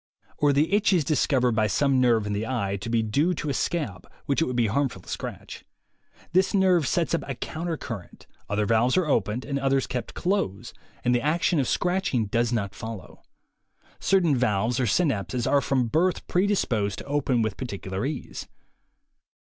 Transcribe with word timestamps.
Or, 0.39 0.51
the 0.51 0.73
itch 0.73 0.93
is 0.93 1.03
discovered 1.03 1.51
by 1.51 1.67
some 1.67 2.01
nerve 2.01 2.25
in 2.25 2.33
the 2.33 2.47
eye 2.47 2.75
to 2.77 2.89
be 2.89 3.03
due 3.03 3.35
to 3.35 3.51
a 3.51 3.53
scab, 3.53 4.11
which 4.25 4.41
it 4.41 4.45
would 4.45 4.55
be 4.55 4.65
harmful 4.65 5.03
to 5.03 5.07
scratch. 5.07 5.63
This 6.33 6.55
nerve 6.55 6.87
sets 6.87 7.13
up 7.13 7.21
a 7.27 7.35
counter 7.35 7.77
current; 7.77 8.25
other 8.49 8.65
valves 8.65 8.97
are 8.97 9.05
opened 9.05 9.45
and 9.45 9.59
others 9.59 9.85
kept 9.85 10.15
closed, 10.15 10.75
and 11.03 11.13
the 11.13 11.21
action 11.21 11.59
of 11.59 11.67
scratching 11.67 12.25
does 12.25 12.51
not 12.51 12.73
follow. 12.73 13.21
Certain 13.99 14.35
valves, 14.35 14.79
or 14.79 14.87
synapses, 14.87 15.45
are 15.45 15.61
from 15.61 15.85
birth 15.85 16.25
predisposed 16.27 16.97
to 16.97 17.05
open 17.05 17.43
with 17.43 17.55
particular 17.55 18.03
ease. 18.03 18.47